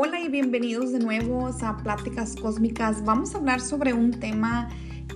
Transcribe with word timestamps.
Hola 0.00 0.20
y 0.20 0.28
bienvenidos 0.28 0.92
de 0.92 1.00
nuevo 1.00 1.50
a 1.60 1.76
Pláticas 1.78 2.36
Cósmicas. 2.36 3.04
Vamos 3.04 3.34
a 3.34 3.38
hablar 3.38 3.60
sobre 3.60 3.94
un 3.94 4.12
tema 4.12 4.68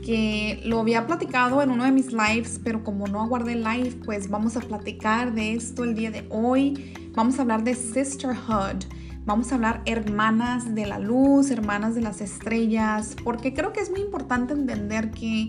que 0.05 0.61
lo 0.65 0.81
había 0.81 1.07
platicado 1.07 1.63
en 1.63 1.71
uno 1.71 1.85
de 1.85 1.93
mis 1.93 2.13
lives, 2.13 2.61
pero 2.65 2.83
como 2.83 3.07
no 3.07 3.23
aguardé 3.23 3.55
live, 3.55 3.93
pues 4.05 4.29
vamos 4.29 4.57
a 4.57 4.61
platicar 4.61 5.35
de 5.35 5.53
esto 5.53 5.85
el 5.85 5.95
día 5.95 6.11
de 6.11 6.27
hoy. 6.31 6.93
Vamos 7.15 7.39
a 7.39 7.43
hablar 7.43 7.63
de 7.63 7.77
sisterhood. 7.77 8.83
Vamos 9.25 9.53
a 9.53 9.55
hablar 9.55 9.83
hermanas 9.85 10.75
de 10.75 10.85
la 10.85 10.99
luz, 10.99 11.53
hermanas 11.53 11.95
de 11.95 12.01
las 12.01 12.21
estrellas, 12.21 13.15
porque 13.23 13.55
creo 13.55 13.73
que 13.73 13.79
es 13.79 13.89
muy 13.89 14.01
importante 14.01 14.53
entender 14.53 15.13
que 15.13 15.49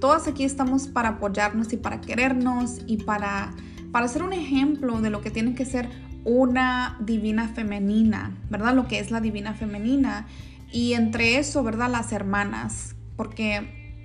todas 0.00 0.28
aquí 0.28 0.44
estamos 0.44 0.86
para 0.86 1.08
apoyarnos 1.08 1.72
y 1.72 1.78
para 1.78 2.00
querernos 2.00 2.78
y 2.86 2.98
para, 2.98 3.50
para 3.90 4.06
ser 4.06 4.22
un 4.22 4.32
ejemplo 4.32 5.00
de 5.00 5.10
lo 5.10 5.20
que 5.20 5.32
tiene 5.32 5.56
que 5.56 5.64
ser 5.64 5.90
una 6.28 6.98
divina 7.00 7.48
femenina, 7.48 8.36
¿verdad? 8.50 8.74
Lo 8.74 8.86
que 8.86 8.98
es 8.98 9.10
la 9.10 9.20
divina 9.20 9.54
femenina. 9.54 10.26
Y 10.70 10.92
entre 10.92 11.38
eso, 11.38 11.62
¿verdad? 11.64 11.90
Las 11.90 12.12
hermanas, 12.12 12.94
porque 13.16 13.96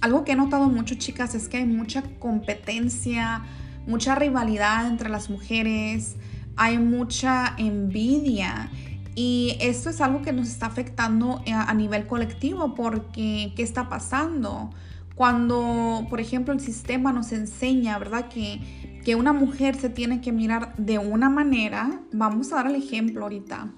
algo 0.00 0.24
que 0.24 0.32
he 0.32 0.36
notado 0.36 0.68
mucho, 0.68 0.96
chicas, 0.96 1.36
es 1.36 1.48
que 1.48 1.58
hay 1.58 1.66
mucha 1.66 2.02
competencia, 2.18 3.44
mucha 3.86 4.16
rivalidad 4.16 4.88
entre 4.88 5.08
las 5.08 5.30
mujeres, 5.30 6.16
hay 6.56 6.78
mucha 6.78 7.54
envidia. 7.56 8.68
Y 9.14 9.56
esto 9.60 9.90
es 9.90 10.00
algo 10.00 10.22
que 10.22 10.32
nos 10.32 10.48
está 10.48 10.66
afectando 10.66 11.42
a 11.52 11.74
nivel 11.74 12.08
colectivo 12.08 12.74
porque 12.74 13.52
¿qué 13.54 13.62
está 13.62 13.88
pasando? 13.88 14.70
Cuando, 15.14 16.06
por 16.10 16.20
ejemplo, 16.20 16.52
el 16.52 16.60
sistema 16.60 17.12
nos 17.12 17.30
enseña, 17.30 17.98
¿verdad? 17.98 18.28
Que 18.28 18.60
que 19.04 19.14
una 19.14 19.32
mujer 19.32 19.76
se 19.76 19.88
tiene 19.88 20.20
que 20.20 20.32
mirar 20.32 20.74
de 20.76 20.98
una 20.98 21.30
manera, 21.30 22.00
vamos 22.12 22.52
a 22.52 22.56
dar 22.56 22.66
el 22.66 22.76
ejemplo 22.76 23.22
ahorita. 23.22 23.72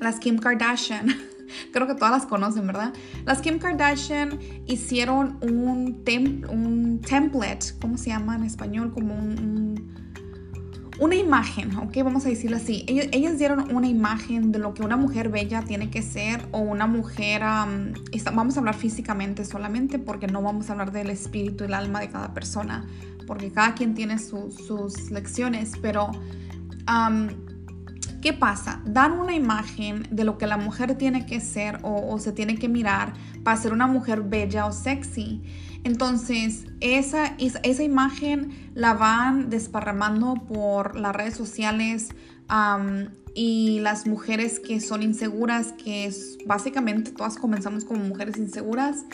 Las 0.00 0.20
Kim 0.20 0.38
Kardashian, 0.38 1.08
creo 1.72 1.86
que 1.86 1.94
todas 1.94 2.12
las 2.12 2.26
conocen, 2.26 2.66
¿verdad? 2.66 2.92
Las 3.24 3.40
Kim 3.40 3.58
Kardashian 3.58 4.38
hicieron 4.66 5.38
un, 5.40 6.02
un 6.50 7.00
template, 7.00 7.66
¿cómo 7.80 7.96
se 7.96 8.10
llama 8.10 8.36
en 8.36 8.44
español? 8.44 8.92
Como 8.92 9.14
un, 9.14 9.96
una 11.00 11.14
imagen, 11.14 11.76
¿ok? 11.76 11.96
Vamos 12.04 12.26
a 12.26 12.28
decirlo 12.28 12.56
así. 12.56 12.84
Ellas, 12.88 13.38
dieron 13.38 13.74
una 13.74 13.88
imagen 13.88 14.52
de 14.52 14.58
lo 14.58 14.74
que 14.74 14.82
una 14.82 14.96
mujer 14.96 15.28
bella 15.28 15.62
tiene 15.62 15.90
que 15.90 16.02
ser 16.02 16.46
o 16.50 16.58
una 16.58 16.86
mujer, 16.86 17.42
vamos 18.32 18.56
a 18.56 18.58
hablar 18.60 18.74
físicamente 18.74 19.44
solamente 19.44 19.98
porque 19.98 20.26
no 20.26 20.42
vamos 20.42 20.70
a 20.70 20.72
hablar 20.72 20.92
del 20.92 21.10
espíritu 21.10 21.64
y 21.64 21.66
el 21.68 21.74
alma 21.74 22.00
de 22.00 22.08
cada 22.08 22.34
persona 22.34 22.86
porque 23.28 23.52
cada 23.52 23.74
quien 23.74 23.94
tiene 23.94 24.18
sus 24.18 25.10
lecciones, 25.10 25.72
pero 25.82 26.10
¿qué 28.22 28.32
pasa? 28.32 28.80
Dan 28.86 29.12
una 29.12 29.34
imagen 29.34 30.08
de 30.10 30.24
lo 30.24 30.38
que 30.38 30.46
la 30.46 30.56
mujer 30.56 30.96
tiene 30.96 31.26
que 31.26 31.38
ser 31.38 31.78
o, 31.82 32.18
se 32.18 32.32
tiene 32.32 32.56
que 32.56 32.68
mirar 32.68 33.12
para 33.44 33.56
ser 33.58 33.74
una 33.74 33.86
mujer 33.86 34.22
bella 34.22 34.64
o 34.64 34.72
sexy. 34.72 35.42
Entonces, 35.84 36.64
esa, 36.80 37.36
esa, 37.38 37.82
imagen 37.82 38.50
la 38.74 38.94
van 38.94 39.50
desparramando 39.50 40.34
por 40.48 40.96
las 40.98 41.14
redes 41.14 41.36
sociales 41.36 42.08
y 43.34 43.78
las 43.80 44.06
mujeres 44.06 44.58
que 44.58 44.80
son 44.80 45.02
inseguras, 45.02 45.72
que 45.72 46.10
básicamente 46.46 47.12
todas 47.12 47.36
comenzamos 47.36 47.84
como 47.84 48.02
mujeres 48.04 48.38
inseguras, 48.38 49.04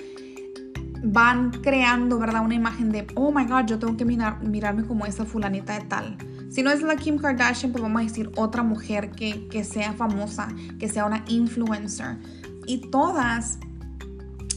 van 1.05 1.51
creando, 1.51 2.19
¿verdad? 2.19 2.43
Una 2.45 2.55
imagen 2.55 2.91
de, 2.91 3.07
oh 3.15 3.31
my 3.31 3.45
God, 3.45 3.67
yo 3.67 3.79
tengo 3.79 3.97
que 3.97 4.07
mirar, 4.07 4.43
mirarme 4.43 4.85
como 4.85 5.05
esa 5.05 5.25
fulanita 5.25 5.79
de 5.79 5.85
tal. 5.85 6.17
Si 6.51 6.63
no 6.63 6.71
es 6.71 6.83
la 6.83 6.97
Kim 6.97 7.19
Kardashian, 7.19 7.73
pues 7.73 7.83
vamos 7.83 8.01
a 8.01 8.05
decir 8.05 8.31
otra 8.37 8.63
mujer 8.63 9.11
que, 9.11 9.47
que 9.49 9.65
sea 9.65 9.93
famosa, 9.93 10.49
que 10.79 10.89
sea 10.89 11.05
una 11.05 11.23
influencer. 11.29 12.17
Y 12.67 12.91
todas, 12.91 13.59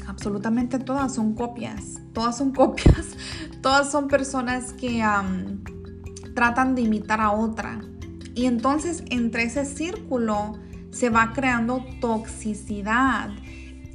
absolutamente 0.08 0.80
todas 0.80 1.14
son 1.14 1.34
copias. 1.34 1.96
Todas 2.14 2.38
son 2.38 2.52
copias. 2.54 3.18
Todas 3.62 3.92
son 3.92 4.08
personas 4.08 4.72
que 4.74 5.04
tratan 6.34 6.76
de 6.76 6.84
imitar 6.84 7.20
a 7.20 7.32
otra. 7.32 7.82
Y 8.36 8.46
entonces 8.46 9.04
entre 9.10 9.44
ese 9.44 9.66
círculo 9.66 10.54
se 10.92 11.10
va 11.10 11.34
creando 11.34 11.84
toxicidad. 12.00 13.32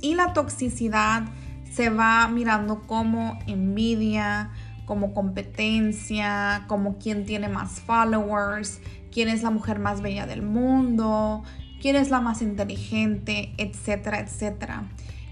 Y 0.02 0.16
la 0.16 0.34
toxicidad 0.34 1.24
se 1.72 1.90
va 1.90 2.28
mirando 2.28 2.82
como 2.86 3.38
envidia, 3.46 4.50
como 4.84 5.14
competencia, 5.14 6.64
como 6.66 6.98
quién 6.98 7.24
tiene 7.24 7.48
más 7.48 7.80
followers, 7.80 8.80
quién 9.10 9.28
es 9.28 9.42
la 9.42 9.50
mujer 9.50 9.78
más 9.78 10.02
bella 10.02 10.26
del 10.26 10.42
mundo, 10.42 11.42
quién 11.80 11.96
es 11.96 12.10
la 12.10 12.20
más 12.20 12.42
inteligente, 12.42 13.54
etcétera, 13.56 14.20
etcétera. 14.20 14.84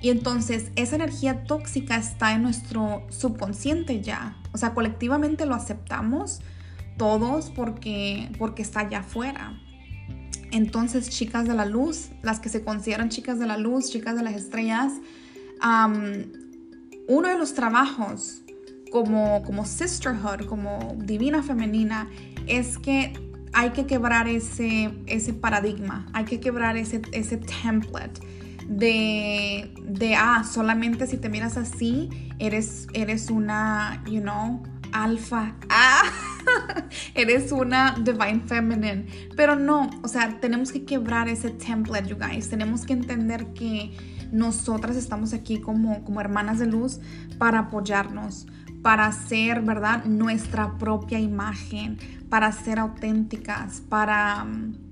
Y 0.03 0.09
entonces 0.09 0.73
esa 0.77 0.97
energía 0.97 1.45
tóxica 1.45 1.97
está 1.97 2.33
en 2.33 2.43
nuestro 2.43 3.07
subconsciente 3.11 4.01
ya. 4.01 4.37
O 4.53 4.59
sea, 4.59 4.72
colectivamente 4.72 5.45
lo 5.45 5.55
aceptamos 5.55 6.41
todos 6.97 7.51
porque, 7.51 8.31
porque 8.39 8.62
está 8.62 8.81
allá 8.81 9.01
afuera. 9.01 9.61
Entonces, 10.53 11.11
chicas 11.11 11.47
de 11.47 11.55
la 11.55 11.65
luz, 11.65 12.11
las 12.22 12.41
que 12.41 12.49
se 12.49 12.65
consideran 12.65 13.09
chicas 13.09 13.39
de 13.39 13.47
la 13.47 13.57
luz, 13.57 13.91
chicas 13.91 14.17
de 14.17 14.22
las 14.22 14.34
estrellas, 14.34 14.93
uno 15.62 17.28
de 17.28 17.38
los 17.38 17.54
trabajos 17.54 18.43
como, 18.91 19.43
como 19.43 19.65
sisterhood, 19.65 20.47
como 20.47 20.94
divina 20.98 21.43
femenina, 21.43 22.09
es 22.47 22.78
que 22.78 23.12
hay 23.53 23.71
que 23.71 23.87
quebrar 23.87 24.28
ese, 24.28 24.93
ese 25.06 25.32
paradigma, 25.32 26.06
hay 26.12 26.25
que 26.25 26.41
quebrar 26.41 26.76
ese, 26.76 27.03
ese 27.12 27.37
template 27.37 28.21
de, 28.69 29.72
de, 29.82 30.15
ah, 30.15 30.44
solamente 30.44 31.06
si 31.06 31.16
te 31.16 31.28
miras 31.28 31.56
así, 31.56 32.09
eres, 32.38 32.87
eres 32.92 33.31
una, 33.31 34.03
you 34.06 34.21
know, 34.21 34.62
alfa. 34.92 35.56
Ah, 35.69 36.03
eres 37.15 37.53
una 37.53 37.94
divine 37.99 38.43
feminine. 38.47 39.06
Pero 39.37 39.56
no, 39.56 39.91
o 40.03 40.09
sea, 40.09 40.41
tenemos 40.41 40.72
que 40.72 40.84
quebrar 40.84 41.28
ese 41.28 41.50
template, 41.50 42.09
you 42.09 42.16
guys. 42.16 42.49
Tenemos 42.49 42.84
que 42.84 42.93
entender 42.93 43.47
que 43.55 43.93
nosotras 44.33 44.97
estamos 44.97 45.33
aquí 45.33 45.60
como, 45.60 46.05
como 46.05 46.21
hermanas 46.21 46.59
de 46.59 46.66
luz 46.66 47.00
para 47.39 47.60
apoyarnos, 47.60 48.47
para 48.83 49.10
ser, 49.12 49.62
¿verdad? 49.62 50.05
Nuestra 50.05 50.78
propia 50.78 51.19
imagen, 51.19 51.99
para 52.28 52.53
ser 52.53 52.78
auténticas, 52.78 53.83
para 53.89 54.44
mm, 54.44 54.90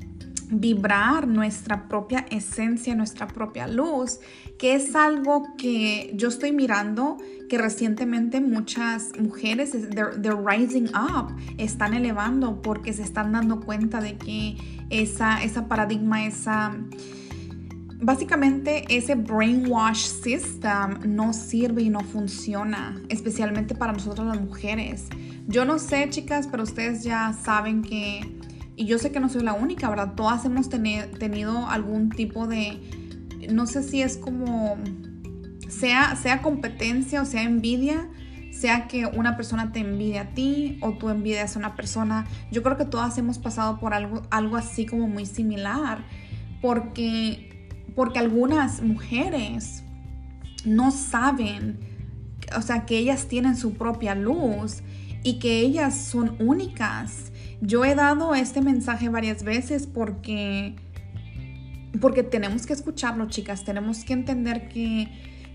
vibrar 0.51 1.27
nuestra 1.29 1.89
propia 1.89 2.27
esencia, 2.31 2.95
nuestra 2.95 3.29
propia 3.29 3.67
luz, 3.67 4.21
que 4.59 4.75
es 4.75 4.95
algo 4.95 5.55
que 5.57 6.11
yo 6.15 6.29
estoy 6.29 6.53
mirando 6.53 7.19
que 7.49 7.59
recientemente 7.59 8.41
muchas 8.41 9.13
mujeres, 9.19 9.73
they're, 9.91 10.37
rising 10.37 10.89
up, 10.95 11.35
están 11.57 11.95
elevando 11.95 12.61
porque 12.63 12.93
se 12.93 13.03
están 13.03 13.33
dando 13.33 13.61
cuenta 13.61 14.01
de 14.01 14.17
que 14.17 14.57
esa, 14.91 15.43
esa 15.43 15.69
paradigma, 15.69 16.27
esa 16.27 16.77
Básicamente 18.01 18.85
ese 18.97 19.17
brainwash 19.17 20.07
system 20.07 21.01
no 21.05 21.33
sirve 21.33 21.83
y 21.83 21.91
no 21.91 22.01
funciona, 22.01 23.03
especialmente 23.09 23.75
para 23.75 23.93
nosotras 23.93 24.29
las 24.29 24.41
mujeres. 24.41 25.07
Yo 25.49 25.65
no 25.65 25.81
sé, 25.81 26.09
chicas, 26.09 26.47
pero 26.47 26.63
ustedes 26.63 27.03
ya 27.03 27.33
saben 27.33 27.83
que, 27.83 28.38
y 28.79 28.87
yo 28.87 28.99
sé 28.99 29.11
que 29.11 29.19
no 29.19 29.29
soy 29.29 29.43
la 29.43 29.55
única, 29.55 29.91
¿verdad? 29.91 30.15
Todas 30.15 30.45
hemos 30.45 30.69
tenido 30.71 31.69
algún 31.69 32.11
tipo 32.11 32.47
de, 32.47 32.79
no 33.51 33.67
sé 33.67 33.83
si 33.83 34.03
es 34.03 34.17
como, 34.17 34.79
sea, 35.69 36.15
sea 36.15 36.43
competencia 36.43 37.21
o 37.21 37.25
sea 37.25 37.43
envidia, 37.43 38.09
sea 38.53 38.87
que 38.87 39.07
una 39.07 39.37
persona 39.37 39.73
te 39.73 39.81
envidia 39.81 40.23
a 40.23 40.27
ti 40.27 40.79
o 40.81 40.93
tú 40.93 41.09
envidias 41.09 41.57
a 41.57 41.59
una 41.59 41.75
persona. 41.75 42.27
Yo 42.53 42.63
creo 42.63 42.77
que 42.77 42.85
todas 42.85 43.19
hemos 43.19 43.39
pasado 43.39 43.81
por 43.81 43.95
algo, 43.95 44.23
algo 44.31 44.57
así 44.57 44.87
como 44.87 45.09
muy 45.09 45.27
similar, 45.27 46.05
porque 46.63 47.49
porque 47.97 48.21
algunas 48.21 48.81
mujeres 48.81 49.83
no 50.65 50.93
saben, 50.93 51.81
o 52.57 52.63
sea, 52.63 52.87
que 52.87 52.97
ellas 52.97 53.27
tienen 53.27 53.57
su 53.57 53.75
propia 53.75 54.15
luz 54.15 54.83
y 55.25 55.41
que 55.41 55.59
ellas 55.59 55.97
son 55.97 56.37
únicas. 56.39 57.33
Yo 57.61 57.85
he 57.85 57.95
dado 57.95 58.35
este 58.35 58.61
mensaje 58.61 59.09
varias 59.09 59.43
veces 59.43 59.87
porque 59.87 60.77
porque 62.01 62.23
tenemos 62.23 62.67
que 62.67 62.75
escucharlo, 62.75 63.27
chicas, 63.29 63.65
tenemos 63.65 64.05
que 64.05 64.13
entender 64.13 64.69
que, 64.69 65.09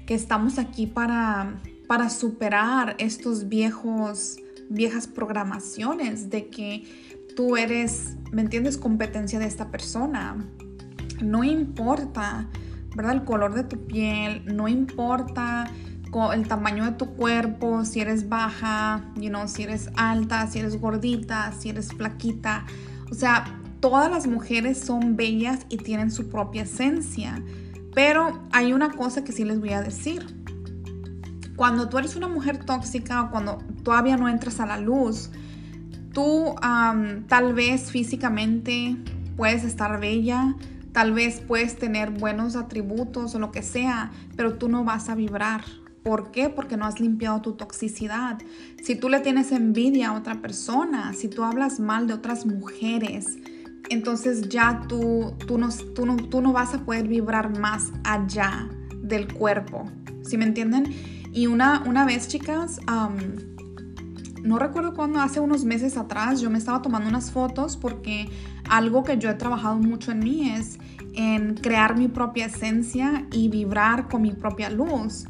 que 0.06 0.14
estamos 0.14 0.60
aquí 0.60 0.88
para, 0.88 1.62
para 1.88 2.10
superar 2.10 2.96
estos 2.98 3.48
viejos, 3.48 4.38
viejas 4.70 5.08
programaciones 5.08 6.30
de 6.30 6.50
que 6.50 6.84
tú 7.36 7.56
eres, 7.56 8.18
¿me 8.32 8.42
entiendes?, 8.42 8.78
competencia 8.78 9.40
de 9.40 9.46
esta 9.46 9.72
persona 9.72 10.46
no 11.24 11.44
importa, 11.44 12.48
¿verdad? 12.96 13.14
El 13.14 13.24
color 13.24 13.54
de 13.54 13.64
tu 13.64 13.86
piel, 13.86 14.44
no 14.46 14.68
importa 14.68 15.72
el 16.34 16.48
tamaño 16.48 16.86
de 16.86 16.92
tu 16.92 17.08
cuerpo, 17.16 17.86
si 17.86 18.00
eres 18.02 18.30
baja, 18.30 19.04
you 19.16 19.30
know, 19.30 19.48
si 19.48 19.64
eres 19.64 19.90
alta, 19.96 20.48
si 20.48 20.60
eres 20.60 20.80
gordita, 20.80 21.52
si 21.58 21.70
eres 21.70 21.92
flaquita. 21.94 22.66
O 23.12 23.16
sea, 23.16 23.46
todas 23.80 24.12
las 24.12 24.28
mujeres 24.28 24.80
son 24.80 25.16
bellas 25.16 25.66
y 25.70 25.78
tienen 25.78 26.12
su 26.12 26.30
propia 26.30 26.64
esencia. 26.64 27.42
Pero 27.96 28.42
hay 28.52 28.74
una 28.74 28.92
cosa 28.92 29.24
que 29.24 29.32
sí 29.32 29.44
les 29.44 29.60
voy 29.60 29.74
a 29.74 29.82
decir. 29.82 30.26
Cuando 31.56 31.90
tú 31.90 31.98
eres 31.98 32.16
una 32.16 32.28
mujer 32.28 32.64
tóxica 32.64 33.24
o 33.24 33.32
cuando 33.32 33.60
todavía 33.84 34.18
no 34.18 34.30
entras 34.30 34.60
a 34.60 34.66
la 34.66 34.80
luz, 34.80 35.30
tú 36.14 36.56
tal 37.28 37.54
vez 37.54 37.92
físicamente 37.92 38.96
puedes 39.36 39.64
estar 39.64 40.00
bella, 40.00 40.56
tal 40.92 41.12
vez 41.14 41.42
puedes 41.42 41.76
tener 41.76 42.12
buenos 42.12 42.56
atributos 42.56 43.36
o 43.36 43.40
lo 43.40 43.52
que 43.52 43.62
sea, 43.64 44.12
pero 44.36 44.56
tú 44.56 44.70
no 44.70 44.84
vas 44.84 45.10
a 45.10 45.16
vibrar. 45.16 45.64
¿Por 46.04 46.32
qué? 46.32 46.50
Porque 46.50 46.76
no 46.76 46.86
has 46.86 47.00
limpiado 47.00 47.42
tu 47.42 47.54
toxicidad. 47.54 48.38
Si 48.84 48.96
tú 48.96 49.10
le 49.10 49.22
tienes 49.22 49.52
envidia 49.52 50.10
a 50.10 50.14
otra 50.14 50.42
persona, 50.42 51.14
si 51.14 51.30
tú 51.30 51.44
hablas 51.44 51.80
mal 51.80 52.08
de 52.08 52.14
otras 52.14 52.46
mujeres, 52.46 53.38
entonces 53.90 54.50
ya 54.50 54.82
tú, 54.88 55.34
tú, 55.48 55.58
no, 55.58 55.70
tú, 55.96 56.06
no, 56.06 56.18
tú 56.18 56.42
no 56.42 56.52
vas 56.52 56.74
a 56.74 56.84
poder 56.84 57.08
vibrar 57.08 57.58
más 57.58 57.92
allá 58.04 58.70
del 59.02 59.34
cuerpo. 59.34 59.86
¿Sí 60.24 60.38
me 60.38 60.46
entienden? 60.46 60.94
Y 61.32 61.48
una, 61.48 61.84
una 61.86 62.06
vez, 62.06 62.28
chicas, 62.28 62.80
no 64.44 64.60
recuerdo 64.60 64.94
cuándo, 64.94 65.20
hace 65.20 65.40
unos 65.40 65.64
meses 65.64 65.98
atrás, 65.98 66.42
yo 66.42 66.50
me 66.50 66.58
estaba 66.58 66.82
tomando 66.82 67.10
unas 67.10 67.32
fotos 67.32 67.78
porque 67.78 68.30
algo 68.70 69.04
que 69.04 69.18
yo 69.18 69.30
he 69.30 69.34
trabajado 69.34 69.78
mucho 69.78 70.12
en 70.12 70.20
mí 70.20 70.50
es 70.50 70.80
en 71.14 71.56
crear 71.56 71.98
mi 71.98 72.08
propia 72.08 72.48
esencia 72.48 73.26
y 73.32 73.48
vibrar 73.50 74.10
con 74.10 74.22
mi 74.22 74.32
propia 74.32 74.70
luz. 74.70 75.26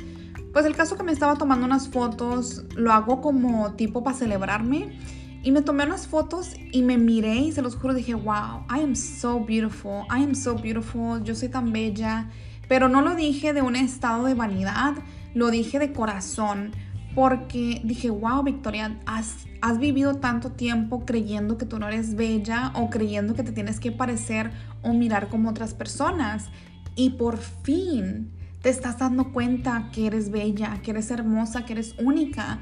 Pues 0.54 0.68
el 0.68 0.76
caso 0.76 0.96
que 0.96 1.04
me 1.04 1.12
estaba 1.12 1.36
tomando 1.36 1.66
unas 1.66 1.88
fotos, 1.88 2.64
lo 2.76 2.94
hago 2.94 3.22
como 3.22 3.74
tipo 3.74 4.04
para 4.04 4.16
celebrarme 4.16 5.00
y 5.42 5.52
me 5.52 5.64
tomé 5.64 5.84
unas 5.84 6.06
fotos 6.06 6.56
y 6.72 6.84
me 6.84 7.00
miré 7.00 7.38
y 7.38 7.52
se 7.52 7.64
los 7.64 7.76
juro, 7.76 7.96
dije, 7.96 8.14
wow, 8.14 8.64
I 8.70 8.84
am 8.84 8.96
so 8.96 9.40
beautiful, 9.40 10.04
I 10.12 10.24
am 10.24 10.36
so 10.36 10.54
beautiful, 10.54 11.24
yo 11.24 11.34
soy 11.34 11.50
tan 11.50 11.74
bella. 11.74 12.30
Pero 12.68 12.88
no 12.88 13.02
lo 13.02 13.16
dije 13.16 13.52
de 13.52 13.64
un 13.64 13.76
estado 13.76 14.26
de 14.26 14.36
vanidad, 14.36 14.94
lo 15.34 15.50
dije 15.50 15.80
de 15.80 15.92
corazón. 15.92 16.72
Porque 17.16 17.82
dije, 17.84 18.12
wow, 18.12 18.44
Victoria, 18.44 19.00
has, 19.08 19.48
has 19.62 19.80
vivido 19.80 20.18
tanto 20.18 20.52
tiempo 20.52 21.04
creyendo 21.04 21.58
que 21.58 21.66
tú 21.66 21.80
no 21.80 21.88
eres 21.88 22.16
bella 22.16 22.72
o 22.76 22.92
creyendo 22.92 23.34
que 23.34 23.42
te 23.42 23.52
tienes 23.52 23.80
que 23.80 23.92
parecer 23.92 24.52
o 24.84 24.94
mirar 24.94 25.30
como 25.30 25.50
otras 25.50 25.74
personas. 25.74 26.50
Y 26.96 27.12
por 27.12 27.38
fin 27.38 28.32
te 28.64 28.70
estás 28.70 28.98
dando 28.98 29.32
cuenta 29.32 29.92
que 29.94 30.08
eres 30.08 30.32
bella, 30.32 30.82
que 30.82 30.90
eres 30.90 31.12
hermosa, 31.12 31.66
que 31.66 31.74
eres 31.74 31.94
única 32.00 32.60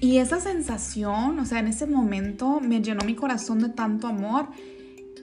y 0.00 0.18
esa 0.18 0.38
sensación, 0.38 1.38
o 1.38 1.46
sea, 1.46 1.60
en 1.60 1.68
ese 1.68 1.86
momento 1.86 2.60
me 2.60 2.82
llenó 2.82 3.06
mi 3.06 3.14
corazón 3.14 3.60
de 3.60 3.70
tanto 3.70 4.06
amor 4.06 4.48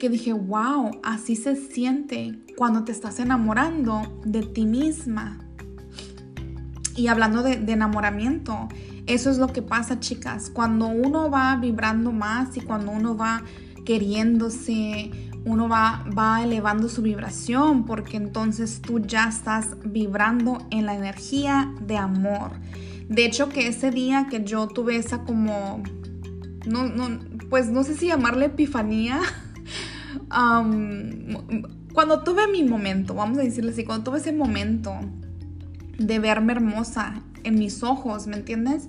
que 0.00 0.08
dije, 0.08 0.32
wow, 0.32 0.90
así 1.04 1.36
se 1.36 1.54
siente 1.54 2.40
cuando 2.56 2.82
te 2.82 2.90
estás 2.90 3.20
enamorando 3.20 4.20
de 4.24 4.42
ti 4.42 4.66
misma. 4.66 5.38
Y 6.96 7.06
hablando 7.06 7.44
de, 7.44 7.52
enamoramiento, 7.72 8.68
eso 9.06 9.30
es 9.30 9.38
lo 9.38 9.46
que 9.48 9.62
pasa, 9.62 10.00
chicas. 10.00 10.50
Cuando 10.50 10.88
uno 10.88 11.30
va 11.30 11.54
vibrando 11.56 12.10
más 12.10 12.56
y 12.56 12.60
cuando 12.60 12.90
uno 12.90 13.16
va 13.16 13.44
queriéndose, 13.84 15.12
uno 15.44 15.68
va, 15.68 16.04
va 16.16 16.42
elevando 16.42 16.88
su 16.88 17.02
vibración, 17.02 17.84
porque 17.84 18.16
entonces 18.16 18.80
tú 18.80 19.00
ya 19.00 19.28
estás 19.28 19.76
vibrando 19.84 20.58
en 20.70 20.86
la 20.86 20.94
energía 20.94 21.74
de 21.80 21.96
amor. 21.96 22.52
De 23.08 23.24
hecho, 23.24 23.48
que 23.48 23.66
ese 23.66 23.90
día 23.90 24.28
que 24.30 24.44
yo 24.44 24.68
tuve 24.68 24.96
esa 24.96 25.24
como, 25.24 25.82
no, 26.66 26.84
no, 26.84 27.20
pues 27.50 27.70
no 27.70 27.84
sé 27.84 27.94
si 27.94 28.06
llamarle 28.06 28.46
epifanía, 28.46 29.20
cuando 31.92 32.22
tuve 32.24 32.48
mi 32.48 32.62
momento, 32.64 33.14
vamos 33.14 33.38
a 33.38 33.42
decirle 33.42 33.72
así, 33.72 33.84
cuando 33.84 34.04
tuve 34.04 34.18
ese 34.18 34.32
momento 34.32 34.94
de 35.98 36.18
verme 36.18 36.52
hermosa 36.52 37.22
en 37.44 37.56
mis 37.56 37.82
ojos, 37.82 38.26
¿me 38.26 38.36
entiendes? 38.36 38.88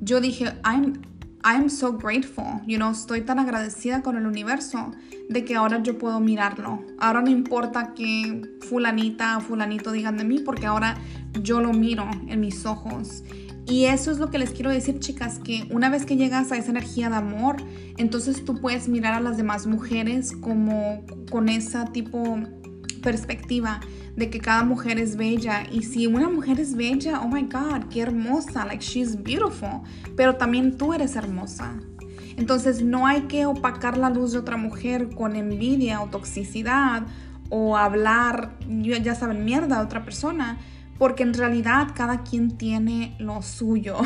Yo 0.00 0.20
dije, 0.20 0.52
I'm, 0.64 1.02
I'm 1.44 1.68
so 1.68 1.92
grateful, 1.92 2.60
you 2.66 2.78
know, 2.78 2.90
estoy 2.90 3.22
tan 3.22 3.38
agradecida 3.38 4.02
con 4.02 4.16
el 4.16 4.26
universo 4.26 4.90
de 5.28 5.44
que 5.44 5.54
ahora 5.54 5.82
yo 5.82 5.96
puedo 5.96 6.18
mirarlo. 6.20 6.84
Ahora 6.98 7.22
no 7.22 7.30
importa 7.30 7.94
que 7.94 8.42
fulanita 8.68 9.38
o 9.38 9.40
fulanito 9.40 9.92
digan 9.92 10.16
de 10.16 10.24
mí, 10.24 10.40
porque 10.40 10.66
ahora 10.66 10.96
yo 11.40 11.60
lo 11.60 11.72
miro 11.72 12.08
en 12.26 12.40
mis 12.40 12.66
ojos. 12.66 13.22
Y 13.66 13.84
eso 13.84 14.10
es 14.10 14.18
lo 14.18 14.30
que 14.30 14.38
les 14.38 14.50
quiero 14.50 14.70
decir, 14.70 14.98
chicas, 14.98 15.38
que 15.38 15.68
una 15.70 15.90
vez 15.90 16.06
que 16.06 16.16
llegas 16.16 16.50
a 16.50 16.56
esa 16.56 16.70
energía 16.70 17.10
de 17.10 17.16
amor, 17.16 17.56
entonces 17.98 18.44
tú 18.44 18.60
puedes 18.60 18.88
mirar 18.88 19.14
a 19.14 19.20
las 19.20 19.36
demás 19.36 19.66
mujeres 19.66 20.32
como 20.40 21.04
con 21.30 21.48
esa 21.48 21.84
tipo 21.92 22.40
perspectiva 23.02 23.80
de 24.18 24.30
que 24.30 24.40
cada 24.40 24.64
mujer 24.64 24.98
es 24.98 25.16
bella 25.16 25.64
y 25.70 25.84
si 25.84 26.08
una 26.08 26.28
mujer 26.28 26.58
es 26.58 26.74
bella, 26.74 27.20
oh 27.22 27.28
my 27.28 27.42
god, 27.42 27.84
qué 27.88 28.00
hermosa, 28.00 28.64
like 28.66 28.84
she's 28.84 29.22
beautiful, 29.22 29.82
pero 30.16 30.34
también 30.34 30.76
tú 30.76 30.92
eres 30.92 31.14
hermosa. 31.14 31.74
Entonces 32.36 32.82
no 32.82 33.06
hay 33.06 33.22
que 33.22 33.46
opacar 33.46 33.96
la 33.96 34.10
luz 34.10 34.32
de 34.32 34.38
otra 34.38 34.56
mujer 34.56 35.10
con 35.14 35.36
envidia 35.36 36.00
o 36.00 36.08
toxicidad 36.08 37.04
o 37.48 37.76
hablar, 37.76 38.58
ya 38.66 39.14
saben, 39.14 39.44
mierda 39.44 39.78
de 39.78 39.84
otra 39.84 40.04
persona, 40.04 40.58
porque 40.98 41.22
en 41.22 41.32
realidad 41.32 41.88
cada 41.94 42.24
quien 42.24 42.58
tiene 42.58 43.14
lo 43.20 43.40
suyo. 43.42 43.98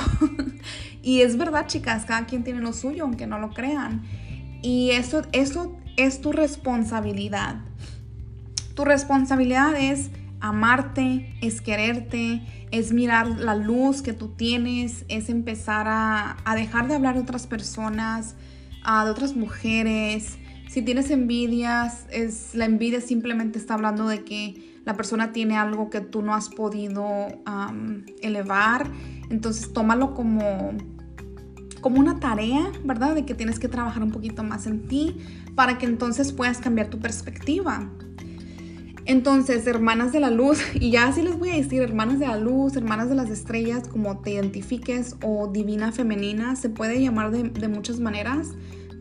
y 1.02 1.22
es 1.22 1.38
verdad, 1.38 1.66
chicas, 1.66 2.04
cada 2.04 2.26
quien 2.26 2.44
tiene 2.44 2.60
lo 2.60 2.74
suyo, 2.74 3.04
aunque 3.04 3.26
no 3.26 3.38
lo 3.38 3.50
crean. 3.50 4.02
Y 4.60 4.90
eso, 4.90 5.22
eso 5.32 5.74
es 5.96 6.20
tu 6.20 6.32
responsabilidad. 6.32 7.62
Tu 8.74 8.84
responsabilidad 8.84 9.74
es 9.76 10.10
amarte, 10.40 11.34
es 11.40 11.60
quererte, 11.60 12.42
es 12.70 12.92
mirar 12.92 13.28
la 13.28 13.54
luz 13.54 14.02
que 14.02 14.12
tú 14.12 14.28
tienes, 14.28 15.04
es 15.08 15.28
empezar 15.28 15.86
a, 15.88 16.36
dejar 16.56 16.88
de 16.88 16.94
hablar 16.94 17.14
de 17.14 17.20
otras 17.20 17.46
personas, 17.46 18.34
de 18.84 19.10
otras 19.10 19.36
mujeres. 19.36 20.38
Si 20.68 20.82
tienes 20.82 21.10
envidias, 21.10 22.06
es, 22.10 22.54
la 22.54 22.64
envidia 22.64 23.00
simplemente 23.00 23.58
está 23.58 23.74
hablando 23.74 24.08
de 24.08 24.24
que 24.24 24.80
la 24.84 24.94
persona 24.94 25.32
tiene 25.32 25.56
algo 25.56 25.90
que 25.90 26.00
tú 26.00 26.22
no 26.22 26.34
has 26.34 26.48
podido 26.48 27.06
elevar, 28.20 28.90
entonces 29.30 29.72
tómalo 29.72 30.14
como, 30.14 30.72
como 31.80 32.00
una 32.00 32.18
tarea, 32.18 32.72
¿verdad? 32.84 33.14
De 33.14 33.24
que 33.24 33.34
tienes 33.34 33.60
que 33.60 33.68
trabajar 33.68 34.02
un 34.02 34.10
poquito 34.10 34.42
más 34.42 34.66
en 34.66 34.88
ti 34.88 35.18
para 35.54 35.78
que 35.78 35.86
entonces 35.86 36.32
puedas 36.32 36.58
cambiar 36.58 36.88
tu 36.88 36.98
perspectiva. 36.98 37.88
Entonces, 39.04 39.66
hermanas 39.66 40.12
de 40.12 40.20
la 40.20 40.30
luz, 40.30 40.58
y 40.74 40.90
ya 40.90 41.08
así 41.08 41.22
les 41.22 41.38
voy 41.38 41.50
a 41.50 41.56
decir, 41.56 41.82
hermanas 41.82 42.18
de 42.18 42.26
la 42.26 42.36
luz, 42.36 42.76
hermanas 42.76 43.08
de 43.08 43.16
las 43.16 43.30
estrellas, 43.30 43.88
como 43.88 44.18
te 44.18 44.32
identifiques, 44.32 45.16
o 45.22 45.48
divina 45.48 45.92
femenina, 45.92 46.56
se 46.56 46.68
puede 46.68 47.00
llamar 47.00 47.30
de, 47.30 47.44
de 47.44 47.68
muchas 47.68 47.98
maneras, 47.98 48.50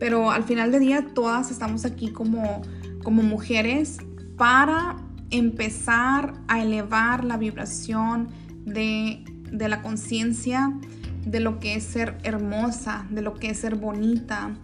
pero 0.00 0.32
al 0.32 0.42
final 0.42 0.72
del 0.72 0.80
día 0.80 1.06
todas 1.14 1.50
estamos 1.50 1.84
aquí 1.84 2.10
como, 2.10 2.62
como 3.04 3.22
mujeres 3.22 3.98
para 4.36 4.96
empezar 5.30 6.34
a 6.48 6.62
elevar 6.62 7.24
la 7.24 7.36
vibración 7.36 8.28
de, 8.64 9.24
la 9.52 9.82
conciencia 9.82 10.72
de 11.24 11.40
lo 11.40 11.58
que 11.58 11.74
es 11.74 11.84
ser 11.84 12.18
hermosa, 12.22 13.06
de 13.10 13.22
lo 13.22 13.34
que 13.34 13.50
es 13.50 13.58
ser 13.58 13.76
bonita. 13.76 14.56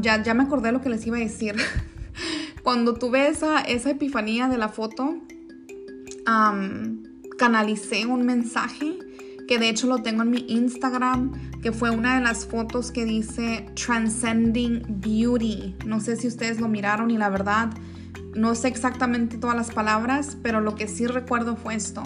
ya, 0.00 0.22
ya 0.22 0.34
me 0.34 0.44
acordé 0.44 0.72
lo 0.72 0.80
que 0.80 0.88
les 0.88 1.06
iba 1.06 1.16
a 1.16 1.20
decir. 1.20 1.56
Cuando 2.66 2.94
tuve 2.94 3.28
esa, 3.28 3.60
esa 3.60 3.90
epifanía 3.90 4.48
de 4.48 4.58
la 4.58 4.68
foto, 4.68 5.18
canalicé 7.38 8.06
un 8.06 8.26
mensaje 8.26 8.98
que 9.46 9.60
de 9.60 9.68
hecho 9.68 9.86
lo 9.86 9.98
tengo 9.98 10.24
en 10.24 10.30
mi 10.30 10.44
Instagram, 10.48 11.60
que 11.62 11.70
fue 11.70 11.90
una 11.90 12.16
de 12.16 12.22
las 12.22 12.44
fotos 12.44 12.90
que 12.90 13.04
dice 13.04 13.70
Transcending 13.76 14.82
Beauty. 14.88 15.76
No 15.86 16.00
sé 16.00 16.16
si 16.16 16.26
ustedes 16.26 16.60
lo 16.60 16.66
miraron 16.66 17.12
y 17.12 17.18
la 17.18 17.28
verdad 17.28 17.70
no 18.34 18.56
sé 18.56 18.66
exactamente 18.66 19.38
todas 19.38 19.54
las 19.54 19.70
palabras, 19.70 20.36
pero 20.42 20.60
lo 20.60 20.74
que 20.74 20.88
sí 20.88 21.06
recuerdo 21.06 21.54
fue 21.54 21.76
esto. 21.76 22.02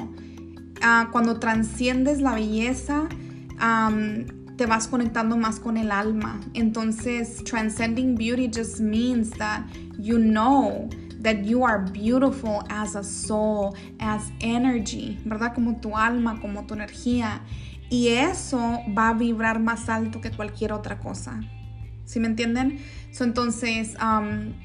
Ah, 0.82 1.08
cuando 1.10 1.40
transciendes 1.40 2.20
la 2.20 2.34
belleza, 2.34 3.08
te 4.60 4.66
vas 4.66 4.88
conectando 4.88 5.38
más 5.38 5.58
con 5.58 5.78
el 5.78 5.90
alma. 5.90 6.38
Entonces, 6.52 7.42
transcending 7.44 8.14
beauty 8.14 8.50
just 8.54 8.78
means 8.78 9.30
that 9.38 9.62
you 9.98 10.18
know 10.18 10.86
that 11.22 11.44
you 11.44 11.64
are 11.64 11.82
beautiful 11.90 12.62
as 12.68 12.94
a 12.94 13.02
soul, 13.02 13.74
as 14.00 14.30
energy, 14.40 15.18
¿verdad? 15.24 15.54
Como 15.54 15.80
tu 15.80 15.96
alma, 15.96 16.38
como 16.42 16.66
tu 16.66 16.74
energía. 16.74 17.40
Y 17.88 18.08
eso 18.08 18.80
va 18.94 19.08
a 19.08 19.14
vibrar 19.14 19.60
más 19.60 19.88
alto 19.88 20.20
que 20.20 20.30
cualquier 20.30 20.74
otra 20.74 20.98
cosa. 20.98 21.40
¿Sí 22.04 22.20
me 22.20 22.26
entienden? 22.26 22.80
entonces, 23.18 23.96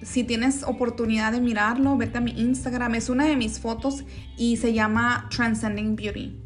si 0.02 0.26
tienes 0.26 0.64
oportunidad 0.64 1.32
de 1.32 1.40
mirarlo, 1.40 1.96
vete 1.96 2.18
a 2.18 2.22
mi 2.22 2.32
Instagram. 2.32 2.96
Es 2.96 3.08
una 3.08 3.24
de 3.24 3.38
mis 3.38 3.62
fotos 3.62 4.04
y 4.38 4.58
se 4.58 4.74
llama 4.74 5.30
Transcending 5.30 5.96
Beauty. 5.96 6.45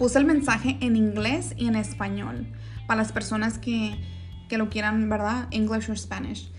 Puse 0.00 0.18
el 0.18 0.24
mensaje 0.24 0.78
en 0.80 0.96
inglés 0.96 1.52
y 1.58 1.68
en 1.68 1.76
español 1.76 2.46
para 2.86 3.02
las 3.02 3.12
personas 3.12 3.58
que, 3.58 4.00
que 4.48 4.56
lo 4.56 4.70
quieran, 4.70 5.10
¿verdad? 5.10 5.46
English 5.50 5.90
o 5.90 5.94
Spanish. 5.94 6.50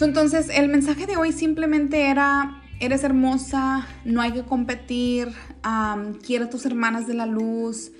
entonces, 0.00 0.48
el 0.48 0.70
mensaje 0.70 1.06
de 1.06 1.18
hoy 1.18 1.32
simplemente 1.32 2.08
era, 2.08 2.62
eres 2.80 3.04
hermosa, 3.04 3.86
no 4.06 4.22
hay 4.22 4.32
que 4.32 4.42
competir, 4.42 5.28
quiere 6.24 6.46
a 6.46 6.48
tus 6.48 6.64
hermanas 6.64 7.06
de 7.06 7.12
la 7.12 7.26
luz, 7.26 7.92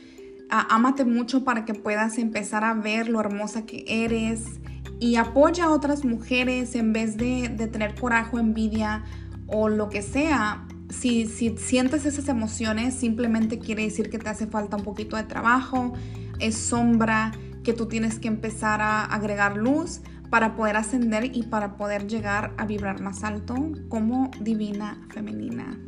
ámate 0.49 1.05
mucho 1.05 1.45
para 1.45 1.67
que 1.67 1.75
puedas 1.75 2.17
empezar 2.17 2.65
a 2.65 2.73
ver 2.73 3.11
lo 3.11 3.21
hermosa 3.21 3.67
que 3.67 3.85
eres 3.87 4.59
y 4.99 5.17
apoya 5.17 5.65
a 5.65 5.69
otras 5.71 6.03
mujeres 6.07 6.75
en 6.77 6.95
vez 6.95 7.19
de, 7.19 7.51
tener 7.71 7.95
coraje 7.95 8.39
envidia 8.39 9.05
o 9.49 9.69
lo 9.69 9.91
que 9.91 10.01
sea. 10.01 10.66
Si, 10.91 11.27
si 11.27 11.57
sientes 11.57 12.07
esas 12.07 12.29
emociones, 12.29 12.95
simplemente 12.95 13.59
quiere 13.59 13.83
decir 13.83 14.11
que 14.11 14.19
te 14.19 14.29
hace 14.29 14.47
falta 14.47 14.77
un 14.77 14.85
poquito 14.85 15.17
de 15.17 15.25
trabajo, 15.25 15.93
es 16.39 16.57
sombra, 16.57 17.33
que 17.65 17.73
tú 17.73 17.87
tienes 17.87 18.21
que 18.21 18.29
empezar 18.29 18.81
a 18.81 19.05
agregar 19.05 19.57
luz 19.57 20.01
para 20.31 20.55
poder 20.55 20.77
ascender 20.77 21.37
y 21.37 21.45
para 21.45 21.77
poder 21.77 22.07
llegar 22.07 22.55
a 22.59 22.67
vibrar 22.67 23.01
más 23.01 23.25
alto 23.25 23.55
como 23.89 24.31
divina 24.41 24.99
femenina. 25.13 25.79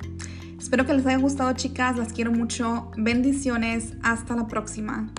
Espero 0.59 0.87
que 0.87 0.95
les 0.95 1.07
haya 1.07 1.19
gustado 1.19 1.53
chicas, 1.53 1.97
las 1.97 2.13
quiero 2.13 2.33
mucho, 2.33 2.91
bendiciones, 2.97 3.95
hasta 4.03 4.35
la 4.35 4.49
próxima. 4.49 5.13